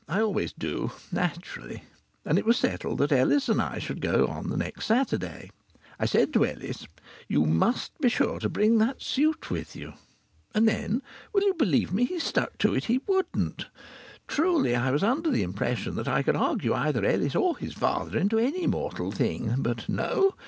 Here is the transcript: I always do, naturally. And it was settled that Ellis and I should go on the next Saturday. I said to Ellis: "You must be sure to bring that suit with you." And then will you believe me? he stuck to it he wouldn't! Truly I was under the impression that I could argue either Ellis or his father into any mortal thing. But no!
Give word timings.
I 0.07 0.19
always 0.19 0.51
do, 0.51 0.91
naturally. 1.11 1.83
And 2.25 2.39
it 2.39 2.43
was 2.45 2.57
settled 2.57 2.97
that 2.97 3.11
Ellis 3.11 3.47
and 3.47 3.61
I 3.61 3.77
should 3.77 4.01
go 4.01 4.25
on 4.25 4.49
the 4.49 4.57
next 4.57 4.87
Saturday. 4.87 5.51
I 5.99 6.07
said 6.07 6.33
to 6.33 6.43
Ellis: 6.43 6.87
"You 7.27 7.45
must 7.45 7.95
be 7.99 8.09
sure 8.09 8.39
to 8.39 8.49
bring 8.49 8.79
that 8.79 8.99
suit 9.03 9.51
with 9.51 9.75
you." 9.75 9.93
And 10.55 10.67
then 10.67 11.03
will 11.33 11.43
you 11.43 11.53
believe 11.53 11.93
me? 11.93 12.05
he 12.05 12.17
stuck 12.17 12.57
to 12.57 12.73
it 12.73 12.85
he 12.85 13.01
wouldn't! 13.05 13.67
Truly 14.27 14.75
I 14.75 14.89
was 14.89 15.03
under 15.03 15.29
the 15.29 15.43
impression 15.43 15.93
that 15.97 16.07
I 16.07 16.23
could 16.23 16.35
argue 16.35 16.73
either 16.73 17.05
Ellis 17.05 17.35
or 17.35 17.55
his 17.55 17.75
father 17.75 18.17
into 18.17 18.39
any 18.39 18.65
mortal 18.65 19.11
thing. 19.11 19.57
But 19.59 19.87
no! 19.87 20.33